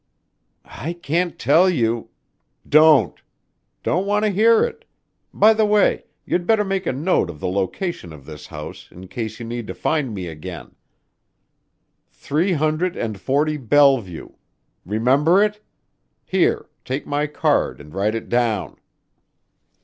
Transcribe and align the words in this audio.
"I 0.65 0.93
can't 0.93 1.37
tell 1.37 1.69
you" 1.69 2.09
"Don't. 2.79 3.21
Don't 3.83 4.07
want 4.07 4.25
to 4.25 4.31
hear 4.31 4.63
it. 4.63 4.83
By 5.31 5.53
the 5.53 5.63
way, 5.63 6.05
you'd 6.25 6.47
better 6.47 6.63
make 6.63 6.87
a 6.87 6.91
note 6.91 7.29
of 7.29 7.39
the 7.39 7.47
location 7.47 8.11
of 8.11 8.25
this 8.25 8.47
house 8.47 8.87
in 8.89 9.07
case 9.09 9.39
you 9.39 9.45
need 9.45 9.67
to 9.67 9.75
find 9.75 10.11
me 10.11 10.25
again. 10.25 10.73
Three 12.09 12.53
hundred 12.53 12.97
and 12.97 13.21
forty 13.21 13.57
Bellevue, 13.57 14.29
remember 14.87 15.43
it? 15.43 15.63
Here, 16.25 16.67
take 16.83 17.05
my 17.05 17.27
card 17.27 17.79
and 17.79 17.93
write 17.93 18.15
it 18.15 18.27
down." 18.27 18.77